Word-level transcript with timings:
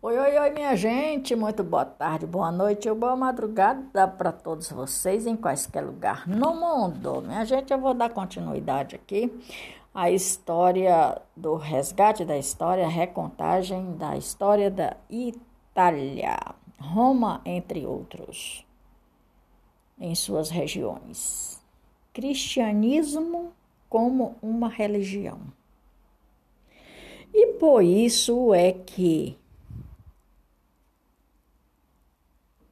Oi, 0.00 0.16
oi, 0.16 0.38
oi, 0.38 0.50
minha 0.50 0.76
gente, 0.76 1.34
muito 1.34 1.64
boa 1.64 1.84
tarde, 1.84 2.24
boa 2.24 2.52
noite 2.52 2.88
ou 2.88 2.94
boa 2.94 3.16
madrugada 3.16 4.06
para 4.06 4.30
todos 4.30 4.70
vocês 4.70 5.26
em 5.26 5.34
quaisquer 5.34 5.84
lugar 5.84 6.24
no 6.28 6.54
mundo. 6.54 7.20
Minha 7.20 7.44
gente, 7.44 7.72
eu 7.72 7.80
vou 7.80 7.92
dar 7.92 8.08
continuidade 8.10 8.94
aqui 8.94 9.28
à 9.92 10.08
história 10.08 11.20
do 11.36 11.56
resgate 11.56 12.24
da 12.24 12.38
história, 12.38 12.86
recontagem 12.86 13.96
da 13.96 14.16
história 14.16 14.70
da 14.70 14.96
Itália, 15.10 16.38
Roma, 16.78 17.40
entre 17.44 17.84
outros, 17.84 18.64
em 19.98 20.14
suas 20.14 20.48
regiões. 20.48 21.60
Cristianismo 22.12 23.52
como 23.88 24.36
uma 24.40 24.68
religião. 24.68 25.40
E 27.34 27.54
por 27.54 27.82
isso 27.82 28.54
é 28.54 28.70
que 28.70 29.36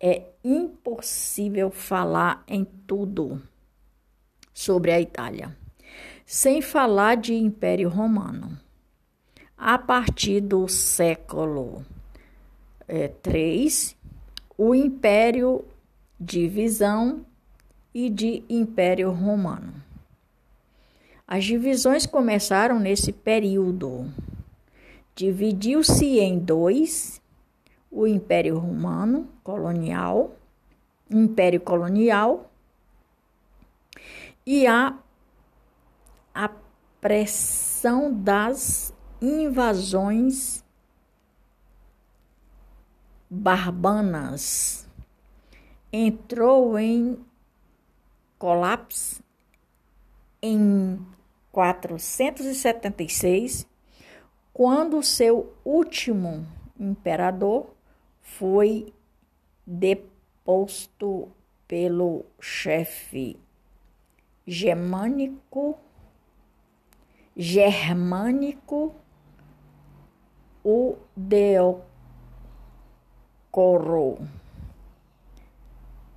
é 0.00 0.24
impossível 0.44 1.70
falar 1.70 2.44
em 2.46 2.64
tudo 2.86 3.42
sobre 4.52 4.90
a 4.92 5.00
Itália, 5.00 5.56
sem 6.24 6.60
falar 6.60 7.16
de 7.16 7.34
Império 7.34 7.88
Romano. 7.88 8.58
A 9.56 9.78
partir 9.78 10.40
do 10.40 10.68
século 10.68 11.84
III, 12.88 13.66
é, 13.66 13.96
o 14.58 14.74
Império 14.74 15.64
de 16.18 16.46
Visão 16.46 17.24
e 17.94 18.10
de 18.10 18.42
Império 18.48 19.10
Romano. 19.10 19.74
As 21.26 21.44
divisões 21.44 22.06
começaram 22.06 22.78
nesse 22.78 23.12
período. 23.12 24.06
Dividiu-se 25.14 26.18
em 26.18 26.38
dois 26.38 27.20
o 27.96 28.06
Império 28.06 28.58
Romano 28.58 29.26
colonial, 29.42 30.36
Império 31.10 31.58
colonial 31.58 32.50
e 34.44 34.66
a, 34.66 34.98
a 36.34 36.50
pressão 37.00 38.12
das 38.12 38.92
invasões 39.18 40.62
barbanas. 43.30 44.86
Entrou 45.90 46.78
em 46.78 47.18
colapso 48.38 49.24
em 50.42 51.00
476, 51.50 53.66
quando 54.52 55.02
seu 55.02 55.54
último 55.64 56.46
imperador 56.78 57.74
foi 58.26 58.92
deposto 59.66 61.28
pelo 61.66 62.26
chefe 62.40 63.36
germânico 64.46 65.76
germânico 67.36 68.94
o 70.64 70.96
Deocoro 71.16 71.84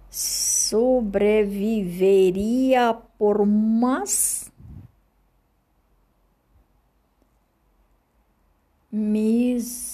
sobreviveria 0.09 2.93
por 3.17 3.39
umas 3.39 4.51
mis 8.91 9.88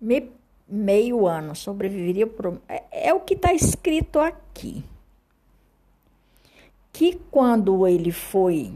me, 0.00 0.32
meio 0.66 1.26
ano, 1.26 1.54
sobreviveria 1.54 2.26
por. 2.26 2.60
É, 2.68 3.08
é 3.08 3.14
o 3.14 3.20
que 3.20 3.34
está 3.34 3.52
escrito 3.52 4.18
aqui. 4.18 4.84
Que 6.92 7.20
quando 7.30 7.86
ele 7.86 8.10
foi 8.10 8.72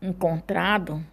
encontrado, 0.00 1.04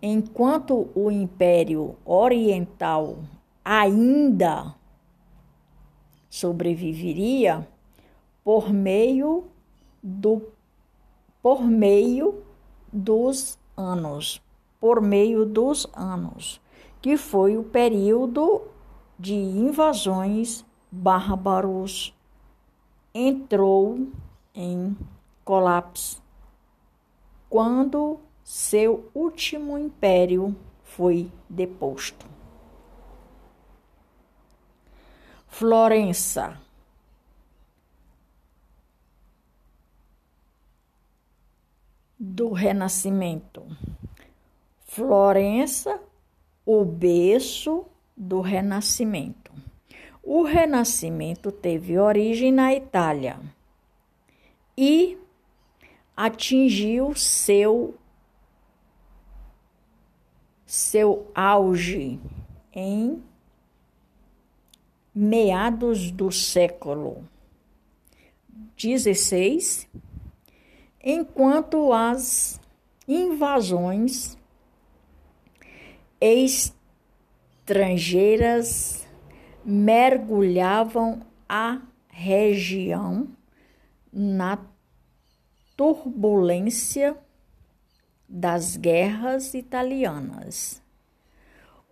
enquanto 0.00 0.88
o 0.94 1.10
Império 1.10 1.96
Oriental 2.04 3.18
ainda 3.64 4.74
sobreviveria 6.28 7.66
por 8.42 8.72
meio 8.72 9.44
do 10.02 10.42
por 11.40 11.62
meio 11.62 12.42
dos 12.92 13.58
anos, 13.76 14.42
por 14.80 15.00
meio 15.00 15.44
dos 15.44 15.86
anos 15.94 16.60
que 17.04 17.18
foi 17.18 17.58
o 17.58 17.62
período 17.62 18.62
de 19.18 19.34
invasões 19.34 20.64
bárbaros, 20.90 22.16
entrou 23.12 24.08
em 24.54 24.96
colapso 25.44 26.22
quando 27.46 28.18
seu 28.42 29.10
último 29.14 29.76
império 29.76 30.56
foi 30.82 31.30
deposto. 31.46 32.24
Florença. 35.46 36.58
Do 42.18 42.50
Renascimento. 42.50 43.62
Florença 44.86 46.00
o 46.64 46.84
berço 46.84 47.84
do 48.16 48.40
Renascimento. 48.40 49.52
O 50.22 50.42
Renascimento 50.42 51.52
teve 51.52 51.98
origem 51.98 52.50
na 52.50 52.74
Itália 52.74 53.38
e 54.76 55.18
atingiu 56.16 57.14
seu 57.14 57.94
seu 60.64 61.30
auge 61.34 62.18
em 62.72 63.22
meados 65.14 66.10
do 66.10 66.32
século 66.32 67.28
XVI, 68.76 69.86
enquanto 71.00 71.92
as 71.92 72.60
invasões 73.06 74.36
estrangeiras 76.24 79.06
mergulhavam 79.62 81.20
a 81.46 81.82
região 82.08 83.28
na 84.10 84.58
turbulência 85.76 87.14
das 88.26 88.78
guerras 88.78 89.52
italianas. 89.52 90.82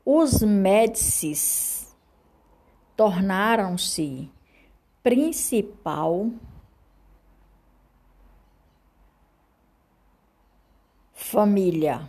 Os 0.02 0.40
Médicis 0.40 1.94
tornaram-se 2.96 4.30
principal 5.02 6.30
família 11.12 12.08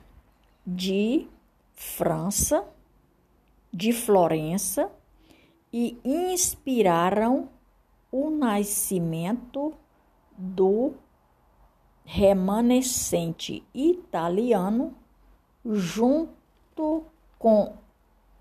de 0.66 1.28
França, 1.74 2.68
de 3.72 3.92
Florença, 3.92 4.92
e 5.72 6.00
inspiraram 6.04 7.50
o 8.12 8.30
nascimento 8.30 9.74
do 10.38 10.94
remanescente 12.06 13.66
italiano 13.74 14.94
junto 15.66 17.06
com 17.40 17.74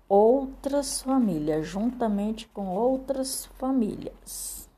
outras 0.07 1.01
famílias, 1.01 1.65
juntamente 1.65 2.47
com 2.49 2.67
outras 2.67 3.45
famílias. 3.57 4.69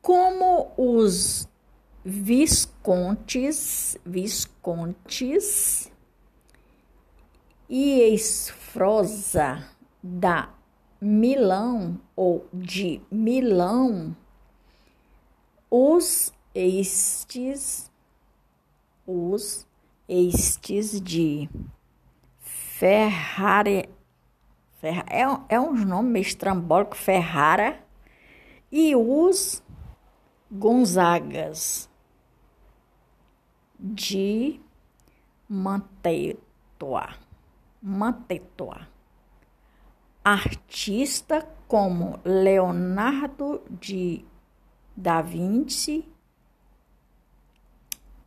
Como 0.00 0.72
os 0.76 1.48
viscontes, 2.04 3.96
viscontes 4.04 5.90
e 7.68 8.14
esfrosa 8.14 9.68
da 10.02 10.50
Milão 11.00 12.00
ou 12.14 12.46
de 12.52 13.00
Milão, 13.10 14.16
os 15.70 16.32
estes, 16.54 17.90
os 19.06 19.66
estes 20.08 21.00
de 21.00 21.48
Ferrari, 22.40 23.88
Ferra, 24.80 25.04
é, 25.08 25.22
é 25.54 25.60
um 25.60 25.72
nome 25.72 26.20
estrambólico, 26.20 26.96
Ferrara, 26.96 27.78
e 28.70 28.94
os 28.96 29.62
Gonzagas 30.50 31.88
de 33.82 34.60
Mantetua. 35.48 37.16
Mantetua. 37.82 38.88
Artista 40.24 41.48
como 41.66 42.20
Leonardo 42.24 43.62
de 43.68 44.24
da 44.96 45.20
Vinci 45.20 46.04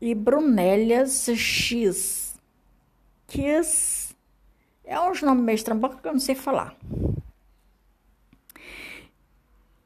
e 0.02 0.14
Brunellias 0.14 1.30
X. 1.30 2.38
Kiss 3.28 4.16
é 4.84 5.00
uns 5.00 5.22
nomes 5.22 5.44
meio 5.44 5.56
estranhos 5.56 5.96
que 6.02 6.08
eu 6.08 6.14
não 6.14 6.20
sei 6.20 6.36
falar. 6.36 6.76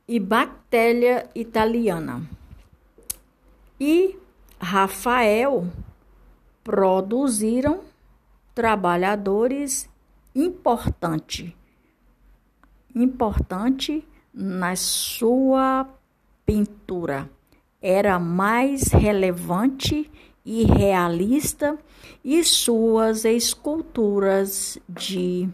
E 0.08 0.20
Bactéria 0.20 1.30
Italiana. 1.36 2.28
E 3.80 4.18
Rafael 4.60 5.68
produziram 6.64 7.82
trabalhadores 8.54 9.90
importante 10.36 11.56
importante 12.96 14.06
na 14.34 14.76
sua 14.76 15.88
pintura. 16.46 17.30
Era 17.82 18.20
mais 18.20 18.88
relevante 18.88 20.10
e 20.46 20.64
realista 20.64 21.78
e 22.24 22.44
suas 22.44 23.24
esculturas 23.26 24.78
de 24.88 25.50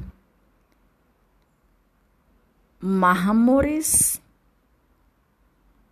mármores 2.79 4.21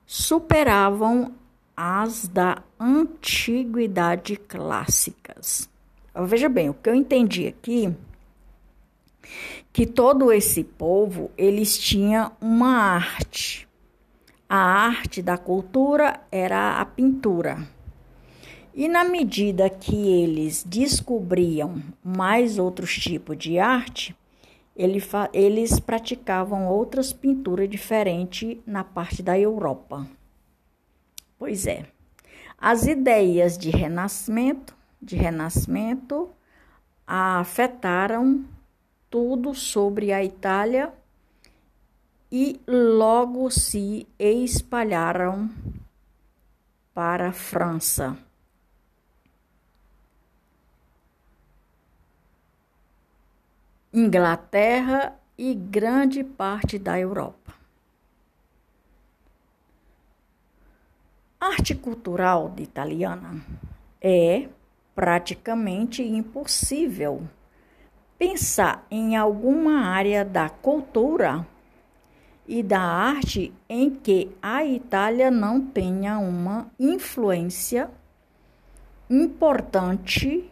superavam 0.06 1.34
as 1.76 2.28
da 2.28 2.64
antiguidade 2.84 4.36
clássicas. 4.36 5.70
Veja 6.26 6.50
bem, 6.50 6.70
o 6.70 6.74
que 6.74 6.90
eu 6.90 6.94
entendi 6.94 7.48
aqui 7.48 7.96
que 9.72 9.88
todo 9.88 10.32
esse 10.32 10.64
povo 10.64 11.32
eles 11.38 11.78
tinham 11.78 12.32
uma 12.42 12.96
arte. 12.96 13.68
A 14.50 14.58
arte 14.58 15.22
da 15.22 15.38
cultura 15.38 16.20
era 16.30 16.80
a 16.80 16.86
pintura. 16.86 17.68
E 18.76 18.88
na 18.90 19.04
medida 19.06 19.70
que 19.70 19.96
eles 19.96 20.64
descobriam 20.64 21.82
mais 22.04 22.60
outros 22.60 22.96
tipos 22.96 23.38
de 23.38 23.58
arte, 23.60 24.16
eles 24.76 25.80
praticavam 25.80 26.68
outras 26.68 27.14
pinturas 27.14 27.70
diferentes 27.70 28.58
na 28.66 28.84
parte 28.84 29.24
da 29.24 29.40
Europa. 29.40 30.06
Pois 31.40 31.66
é. 31.66 31.86
As 32.66 32.88
ideias 32.88 33.58
de 33.58 33.70
renascimento, 33.70 34.74
de 35.02 35.18
renascimento 35.18 36.30
afetaram 37.06 38.46
tudo 39.10 39.54
sobre 39.54 40.14
a 40.14 40.24
Itália 40.24 40.94
e 42.32 42.62
logo 42.66 43.52
se 43.52 44.08
espalharam 44.18 45.50
para 46.94 47.28
a 47.28 47.34
França. 47.34 48.18
Inglaterra 53.94 55.20
e 55.38 55.54
grande 55.54 56.24
parte 56.24 56.80
da 56.80 56.98
Europa. 56.98 57.63
Arte 61.44 61.76
cultural 61.76 62.50
de 62.50 62.64
italiana 62.64 63.44
é 64.02 64.48
praticamente 64.96 66.02
impossível 66.02 67.28
pensar 68.18 68.88
em 68.90 69.18
alguma 69.18 69.88
área 69.88 70.24
da 70.24 70.48
cultura 70.48 71.46
e 72.48 72.64
da 72.64 72.80
arte 72.80 73.54
em 73.68 73.90
que 73.90 74.34
a 74.42 74.64
Itália 74.64 75.30
não 75.30 75.60
tenha 75.60 76.18
uma 76.18 76.72
influência 76.80 77.92
importante. 79.10 80.50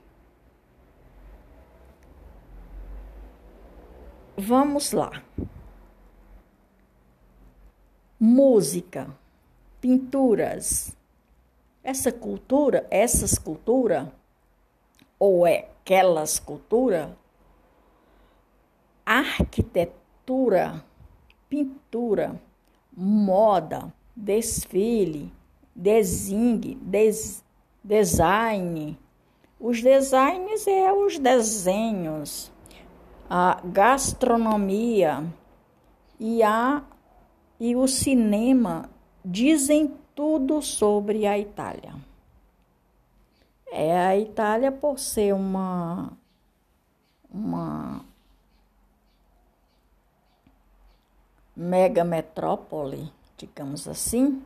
Vamos 4.38 4.91
lá. 4.91 5.23
Música, 8.19 9.20
pinturas. 9.81 10.95
Essa 11.83 12.11
cultura, 12.11 12.87
essas 12.91 13.37
culturas, 13.37 14.07
ou 15.17 15.45
é 15.45 15.67
aquelas 15.81 16.39
culturas, 16.39 17.09
arquitetura, 19.03 20.85
pintura, 21.49 22.39
moda, 22.95 23.91
desfile, 24.15 25.33
desenho, 25.75 26.75
des, 26.75 27.43
design. 27.83 28.97
Os 29.59 29.81
designs 29.81 30.67
é 30.67 30.93
os 30.93 31.17
desenhos, 31.17 32.51
a 33.29 33.59
gastronomia 33.65 35.25
e 36.19 36.43
a 36.43 36.83
e 37.59 37.75
o 37.75 37.87
cinema 37.87 38.89
dizem 39.23 39.94
tudo 40.15 40.62
sobre 40.62 41.25
a 41.25 41.38
Itália. 41.38 41.95
É 43.71 43.97
a 43.97 44.18
Itália 44.18 44.71
por 44.71 45.00
ser 45.00 45.33
uma 45.33 46.12
uma 47.33 48.03
mega 51.56 52.03
metrópole, 52.03 53.12
digamos 53.38 53.88
assim, 53.88 54.41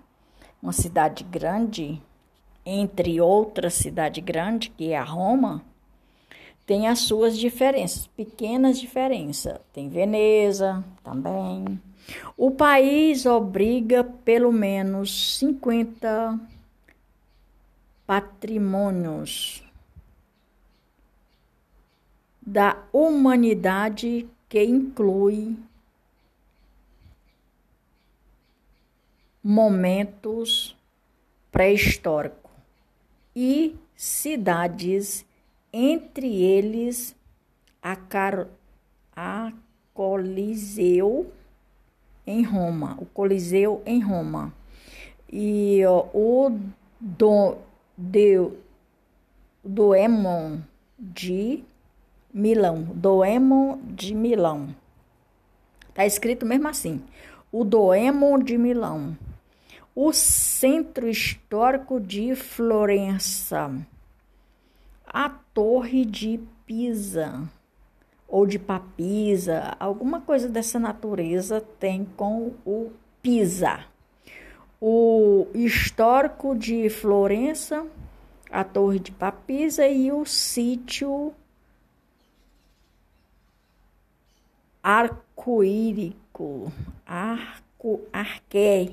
uma 0.62 0.72
cidade 0.72 1.24
grande, 1.24 2.01
entre 2.66 3.19
outra 3.19 3.69
cidade 3.69 4.21
grande, 4.21 4.69
que 4.69 4.92
é 4.92 4.98
a 4.98 5.04
Roma, 5.04 5.63
tem 6.66 6.88
as 6.88 7.00
suas 7.00 7.38
diferenças, 7.38 8.07
pequenas 8.07 8.80
diferenças. 8.80 9.60
Tem 9.71 9.88
Veneza 9.88 10.83
também. 11.04 11.80
O 12.38 12.52
país 12.52 13.25
obriga 13.25 14.04
pelo 14.04 14.52
menos 14.52 15.38
50 15.40 16.40
patrimônios 18.06 19.63
da 22.42 22.83
humanidade 22.94 24.28
que 24.47 24.64
inclui 24.64 25.57
momentos 29.44 30.76
pré-históricos 31.52 32.52
e 33.35 33.76
cidades, 33.95 35.26
entre 35.71 36.42
eles 36.42 37.16
a, 37.81 37.95
Car 37.95 38.47
a 39.16 39.52
Coliseu 39.94 41.31
em 42.25 42.44
Roma, 42.44 42.95
o 42.99 43.05
Coliseu 43.05 43.81
em 43.85 43.99
Roma 43.99 44.53
e 45.31 45.81
ó, 45.85 46.05
o 46.13 46.57
do, 46.99 47.57
do, 47.97 48.53
Doemon 49.63 50.59
de 50.99 51.63
Milão, 52.33 52.83
Doemon 52.94 53.79
de 53.83 54.13
Milão. 54.13 54.75
Tá 55.94 56.05
escrito 56.05 56.45
mesmo 56.45 56.67
assim, 56.67 57.01
o 57.51 57.63
Doemon 57.63 58.39
de 58.39 58.57
Milão 58.57 59.17
o 59.95 60.11
Centro 60.11 61.07
Histórico 61.07 62.01
de 62.01 62.35
Florença, 62.35 63.71
a 65.07 65.29
Torre 65.29 66.03
de 66.03 66.37
Pisa 66.65 67.49
ou 68.35 68.45
de 68.45 68.59
Papisa, 68.59 69.77
alguma 69.80 70.19
coisa 70.19 70.49
dessa 70.49 70.77
natureza 70.77 71.61
tem 71.80 72.04
com 72.04 72.51
o 72.65 72.92
Pisa. 73.21 73.85
O 74.81 75.47
histórico 75.54 76.54
de 76.54 76.89
Florença, 76.89 77.87
a 78.51 78.61
Torre 78.61 78.99
de 78.99 79.13
Papisa 79.13 79.87
e 79.87 80.11
o 80.11 80.25
sítio 80.25 81.33
arco-írico, 84.83 86.69
arco, 87.06 88.01
arqué, 88.11 88.92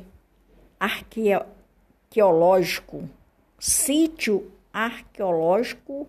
arqueológico, 0.78 3.10
sítio 3.58 4.52
arqueológico 4.72 6.06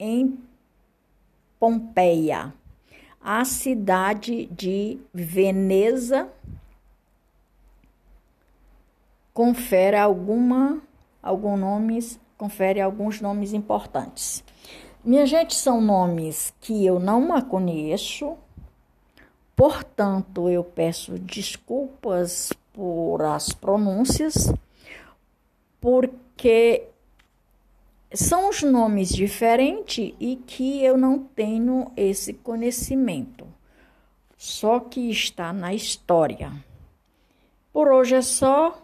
em 0.00 0.36
Pompeia, 1.58 2.52
a 3.20 3.44
cidade 3.44 4.46
de 4.46 4.98
Veneza 5.12 6.28
confere 9.32 9.96
alguma 9.96 10.80
alguns 11.22 11.58
nomes, 11.58 12.20
confere 12.38 12.80
alguns 12.80 13.20
nomes 13.20 13.52
importantes. 13.52 14.44
Minha 15.04 15.26
gente, 15.26 15.54
são 15.54 15.80
nomes 15.80 16.54
que 16.60 16.86
eu 16.86 17.00
não 17.00 17.40
conheço, 17.42 18.36
portanto, 19.54 20.48
eu 20.48 20.62
peço 20.62 21.18
desculpas 21.18 22.52
por 22.72 23.22
as 23.22 23.52
pronúncias, 23.52 24.52
porque 25.80 26.88
são 28.14 28.48
os 28.48 28.62
nomes 28.62 29.08
diferentes 29.08 30.14
e 30.20 30.36
que 30.36 30.82
eu 30.84 30.96
não 30.96 31.18
tenho 31.18 31.90
esse 31.96 32.32
conhecimento, 32.32 33.46
só 34.36 34.80
que 34.80 35.10
está 35.10 35.52
na 35.52 35.74
história. 35.74 36.52
Por 37.72 37.90
hoje 37.92 38.14
é 38.14 38.22
só. 38.22 38.82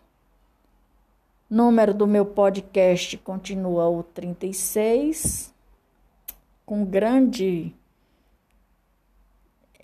Número 1.48 1.92
do 1.92 2.06
meu 2.06 2.24
podcast 2.24 3.16
continua 3.18 3.86
o 3.86 4.02
36 4.02 5.52
com 6.64 6.82
grande 6.82 7.74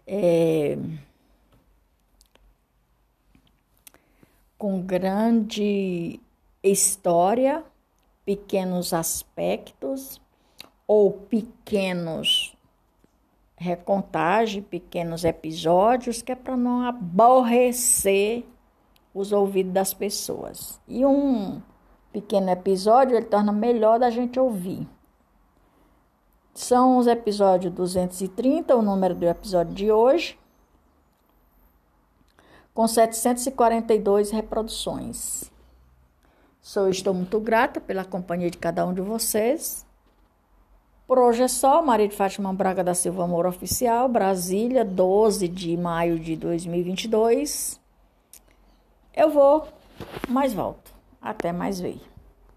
é, 0.07 0.79
com 4.57 4.81
grande 4.81 6.19
história, 6.63 7.63
pequenos 8.29 8.93
aspectos 8.93 10.21
ou 10.87 11.11
pequenos 11.11 12.55
recontagem, 13.57 14.61
pequenos 14.61 15.25
episódios, 15.25 16.21
que 16.21 16.33
é 16.33 16.35
para 16.35 16.55
não 16.55 16.87
aborrecer 16.87 18.45
os 19.15 19.33
ouvidos 19.33 19.73
das 19.73 19.95
pessoas. 19.95 20.79
E 20.87 21.07
um 21.07 21.63
pequeno 22.13 22.51
episódio 22.51 23.17
ele 23.17 23.25
torna 23.25 23.51
melhor 23.51 23.99
da 23.99 24.11
gente 24.11 24.39
ouvir. 24.39 24.87
São 26.53 26.99
os 26.99 27.07
episódios 27.07 27.73
230, 27.73 28.77
o 28.77 28.83
número 28.83 29.15
do 29.15 29.25
episódio 29.25 29.73
de 29.73 29.91
hoje, 29.91 30.39
com 32.75 32.87
742 32.87 34.31
reproduções. 34.31 35.51
Sou, 36.69 36.91
estou 36.91 37.15
muito 37.15 37.41
grata 37.41 37.81
pela 37.81 38.05
companhia 38.05 38.51
de 38.51 38.59
cada 38.59 38.85
um 38.85 38.93
de 38.93 39.01
vocês. 39.01 39.87
Por 41.07 41.19
hoje 41.19 41.43
é 41.43 41.49
só, 41.49 41.81
Maria 41.81 42.07
de 42.07 42.15
Fátima 42.15 42.53
Braga 42.53 42.85
da 42.85 42.93
Silva 42.93 43.25
Amor 43.25 43.47
Oficial, 43.47 44.07
Brasília, 44.07 44.85
12 44.85 45.49
de 45.49 45.75
maio 45.79 46.21
de 46.21 46.37
2022. 46.37 47.81
Eu 49.17 49.31
vou, 49.31 49.67
mas 50.29 50.53
volto. 50.53 50.93
Até 51.23 51.53
mais 51.53 51.81
ver. 51.81 52.03